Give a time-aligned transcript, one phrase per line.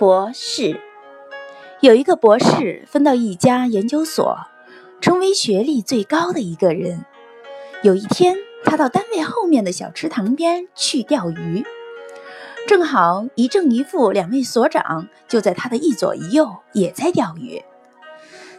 [0.00, 0.80] 博士
[1.80, 4.46] 有一个博士分到一家研究所，
[5.02, 7.04] 成为学历最高的一个人。
[7.82, 11.66] 有一天，他到单位后面的小池塘边去钓鱼，
[12.66, 17.62] 正好一正一负两位所长就在他的一左一右，也在钓鱼。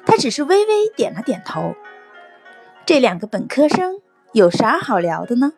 [0.06, 1.74] 他只是微微点了点头。
[2.86, 4.00] 这两个本科生
[4.34, 5.54] 有啥好聊的呢？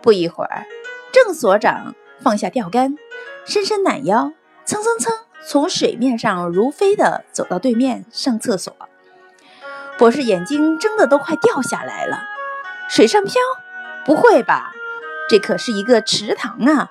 [0.00, 0.66] 不一会儿，
[1.10, 2.96] 郑所长放下钓竿，
[3.44, 4.32] 伸伸懒腰。
[4.64, 5.12] 蹭蹭蹭，
[5.46, 8.74] 从水面上如飞的走到对面上厕所。
[9.98, 12.22] 博士眼睛睁得都快掉下来了。
[12.88, 13.34] 水上漂？
[14.04, 14.72] 不会吧？
[15.28, 16.90] 这可是一个池塘啊！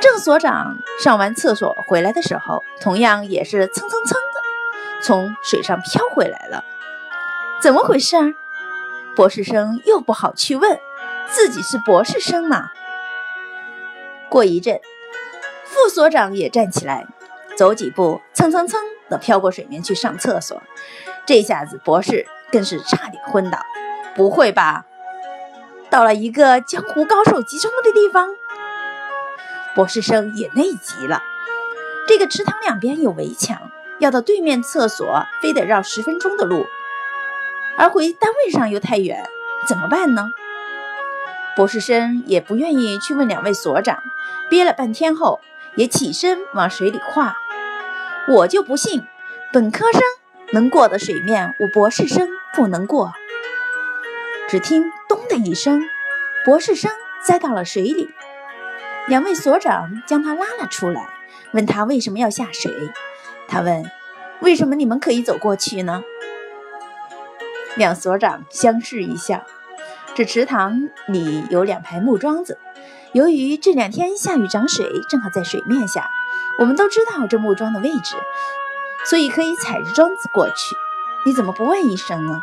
[0.00, 6.64] 郑所长上完厕所回来的时候，同样也是蹭蹭蹭的从水上飘回来了。
[7.60, 8.34] 怎么回事？
[9.14, 10.80] 博士生又不好去问，
[11.28, 12.70] 自己是博士生嘛。
[14.28, 14.80] 过一阵。
[15.72, 17.06] 副所长也站起来，
[17.56, 18.78] 走几步，蹭蹭蹭
[19.08, 20.62] 的飘过水面去上厕所。
[21.24, 23.58] 这下子博士更是差点昏倒。
[24.14, 24.84] 不会吧？
[25.88, 28.28] 到了一个江湖高手集中的地方？
[29.74, 31.22] 博士生也内急了。
[32.06, 36.66] 这个池塘两边有围墙，要到对面厕所非得绕十分钟的路，
[37.78, 39.24] 而回单位上又太远，
[39.66, 40.28] 怎么办呢？
[41.56, 43.98] 博士生也不愿意去问两位所长，
[44.50, 45.40] 憋了半天后。
[45.76, 47.36] 也起身往水里跨，
[48.28, 49.02] 我就不信
[49.52, 50.02] 本科生
[50.52, 53.12] 能过的水面，我博士生不能过。
[54.48, 55.82] 只听咚的一声，
[56.44, 56.90] 博士生
[57.24, 58.10] 栽到了水里。
[59.08, 61.08] 两位所长将他拉了出来，
[61.52, 62.70] 问他为什么要下水。
[63.48, 63.90] 他问
[64.40, 66.02] ：“为什么你们可以走过去呢？”
[67.76, 69.42] 两所长相视一笑。
[70.14, 72.58] 这池塘里有两排木桩子。
[73.12, 76.10] 由于这两天下雨涨水，正好在水面下，
[76.58, 78.16] 我们都知道这木桩的位置，
[79.04, 80.74] 所以可以踩着桩子过去。
[81.26, 82.42] 你怎么不问一声呢？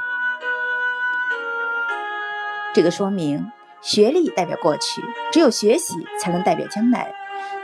[2.75, 7.15] 这个说明学历代表过去，只有学习才能代表将来。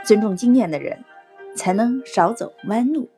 [0.04, 1.04] 尊重经验的人，
[1.54, 3.08] 才能少走弯路。